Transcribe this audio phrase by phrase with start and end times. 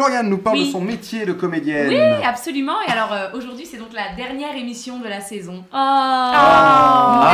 [0.00, 0.66] Floriane nous parle Oui.
[0.68, 1.88] de son métier de comédienne.
[1.88, 2.76] Oui, absolument.
[2.88, 5.56] Et alors, euh, aujourd'hui, c'est donc la dernière émission de la saison.
[5.66, 7.28] Oh, Ah.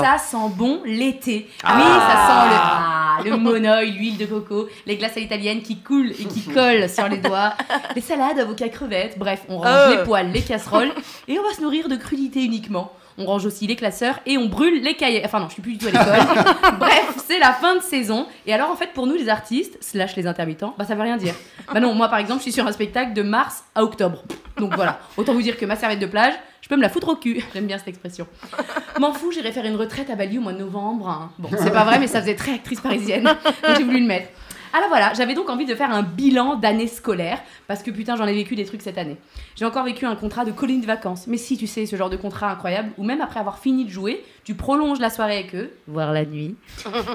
[0.00, 1.48] Mais ça sent bon l'été.
[1.64, 1.74] Ah.
[1.76, 5.78] Oui, ça sent le, ah, le monoeil, l'huile de coco, les glaces à l'italienne qui
[5.80, 7.54] coulent et qui collent sur les doigts,
[7.96, 9.18] les salades, avocats, crevettes.
[9.18, 9.96] Bref, on range Euh.
[9.98, 10.92] les poêles, les casseroles
[11.26, 12.92] et on va se nourrir de crudités uniquement.
[13.18, 15.22] On range aussi les classeurs et on brûle les cahiers.
[15.24, 16.44] Enfin non, je suis plus du tout à l'école.
[16.78, 18.26] Bref, c'est la fin de saison.
[18.46, 21.16] Et alors en fait, pour nous les artistes, slash les intermittents, bah ça veut rien
[21.16, 21.34] dire.
[21.72, 24.22] Bah non, moi par exemple, je suis sur un spectacle de mars à octobre.
[24.58, 27.08] Donc voilà, autant vous dire que ma serviette de plage, je peux me la foutre
[27.08, 27.42] au cul.
[27.54, 28.26] J'aime bien cette expression.
[29.00, 31.08] M'en fous, j'irai faire une retraite à Bali au mois de novembre.
[31.08, 31.30] hein.
[31.38, 33.24] Bon, c'est pas vrai, mais ça faisait très actrice parisienne.
[33.24, 34.28] Donc j'ai voulu le mettre.
[34.74, 38.26] Alors voilà, j'avais donc envie de faire un bilan d'année scolaire parce que putain, j'en
[38.26, 39.16] ai vécu des trucs cette année.
[39.54, 41.26] J'ai encore vécu un contrat de colonie de vacances.
[41.26, 43.90] Mais si tu sais, ce genre de contrat incroyable où même après avoir fini de
[43.90, 46.56] jouer, tu prolonges la soirée avec eux, voire la nuit.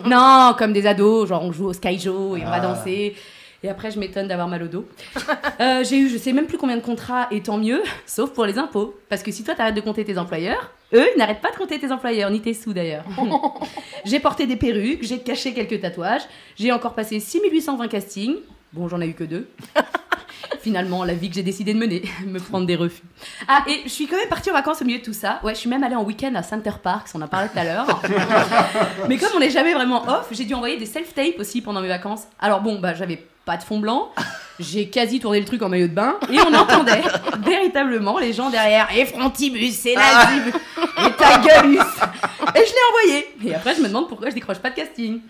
[0.06, 2.60] non, comme des ados, genre on joue au Sky Joe et on va Ah.
[2.60, 3.16] danser.
[3.64, 4.86] Et après, je m'étonne d'avoir mal au dos.
[5.60, 8.46] Euh, j'ai eu, je sais même plus combien de contrats, et tant mieux, sauf pour
[8.46, 8.96] les impôts.
[9.10, 11.80] Parce que si toi, t'arrêtes de compter tes employeurs, eux, ils n'arrêtent pas de compter
[11.80, 13.04] tes employeurs, ni tes sous d'ailleurs.
[14.05, 16.22] j'ai porté des perruques, j'ai caché quelques tatouages,
[16.58, 18.36] j'ai encore passé 6820 castings.
[18.72, 19.49] Bon, j'en ai eu que deux.
[20.62, 23.02] Finalement, la vie que j'ai décidé de mener, me prendre des refus.
[23.48, 25.40] Ah, et je suis quand même partie en vacances au milieu de tout ça.
[25.44, 27.64] Ouais, je suis même allée en week-end à Center Parks, on en parlait tout à
[27.64, 28.02] l'heure.
[29.10, 31.88] Mais comme on n'est jamais vraiment off, j'ai dû envoyer des self-tapes aussi pendant mes
[31.88, 32.24] vacances.
[32.40, 34.12] Alors bon, bah j'avais pas de fond blanc,
[34.59, 37.01] j'ai quasi tourné le truc en maillot de bain, et on entendait
[37.45, 38.90] véritablement les gens derrière.
[38.93, 43.27] Et Frontibus, c'est nazi, et ta gueulus Et je l'ai envoyé.
[43.45, 45.21] Et après, je me demande pourquoi je décroche pas de casting.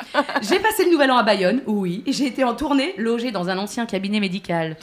[0.41, 3.57] J'ai passé le nouvel an à Bayonne, oui, j'ai été en tournée, logée dans un
[3.59, 4.77] ancien cabinet médical.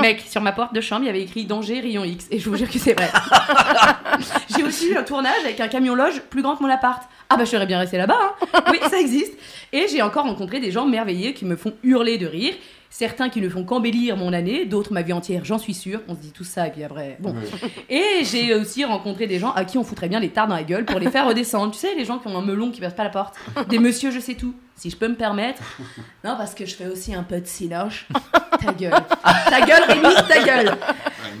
[0.00, 2.50] Mec, sur ma porte de chambre, il y avait écrit danger rayon X, et je
[2.50, 3.10] vous jure que c'est vrai.
[4.56, 7.04] J'ai aussi eu un tournage avec un camion loge plus grand que mon appart.
[7.34, 8.62] Ah bah je serais bien restée là-bas, hein.
[8.70, 9.32] Oui, ça existe.
[9.72, 12.54] Et j'ai encore rencontré des gens merveilleux qui me font hurler de rire.
[12.90, 16.00] Certains qui ne font qu'embellir mon année, d'autres ma vie entière, j'en suis sûre.
[16.06, 17.34] On se dit tout ça et puis après, bon.
[17.90, 20.62] Et j'ai aussi rencontré des gens à qui on foutrait bien les tartes dans la
[20.62, 21.72] gueule pour les faire redescendre.
[21.72, 23.34] Tu sais, les gens qui ont un melon qui passe pas la porte.
[23.68, 24.54] Des monsieur, je sais tout.
[24.76, 25.60] Si je peux me permettre.
[26.22, 28.06] Non, parce que je fais aussi un peu de cinoche.
[28.64, 28.94] Ta gueule.
[29.24, 30.76] Ta gueule, Rémi, ta gueule.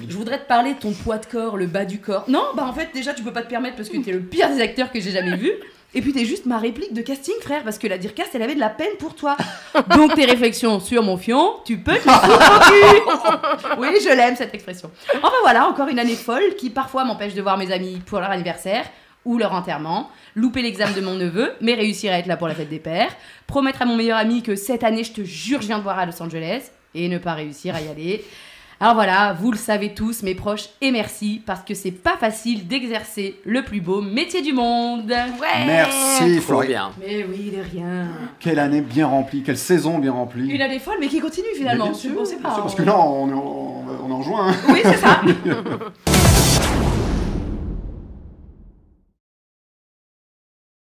[0.08, 2.24] Je voudrais te parler de ton poids de corps, le bas du corps.
[2.26, 4.48] Non, bah en fait, déjà, tu peux pas te permettre parce que t'es le pire
[4.48, 5.52] des acteurs que j'ai jamais vu.
[5.94, 8.56] Et puis t'es juste ma réplique de casting, frère, parce que la Dircast, elle avait
[8.56, 9.36] de la peine pour toi.
[9.96, 13.76] Donc tes réflexions sur mon fion, tu peux te cul.
[13.78, 14.90] Oui, je l'aime cette expression.
[15.22, 18.30] Enfin voilà, encore une année folle qui parfois m'empêche de voir mes amis pour leur
[18.30, 18.84] anniversaire
[19.24, 22.54] ou leur enterrement, louper l'examen de mon neveu, mais réussir à être là pour la
[22.54, 23.14] fête des pères,
[23.46, 25.98] promettre à mon meilleur ami que cette année, je te jure, je viens de voir
[25.98, 28.24] à Los Angeles, et ne pas réussir à y aller.
[28.84, 32.66] Alors voilà, vous le savez tous, mes proches, et merci, parce que c'est pas facile
[32.68, 35.08] d'exercer le plus beau métier du monde.
[35.08, 35.64] Ouais.
[35.64, 36.90] Merci bien.
[37.00, 38.08] Mais oui, de rien.
[38.38, 40.50] Quelle année bien remplie, quelle saison bien remplie.
[40.50, 41.84] Une année folle, mais qui continue Mais finalement.
[41.86, 42.54] bien sûr, On sait bien pas.
[42.56, 44.48] sûr, parce que là, on est en, on est en juin.
[44.50, 44.54] hein.
[44.68, 45.22] Oui, c'est ça.